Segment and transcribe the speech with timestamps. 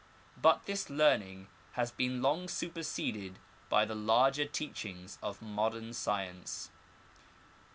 [0.35, 3.37] But this learning has been long superseded
[3.69, 6.71] by the larger teachings of modern science.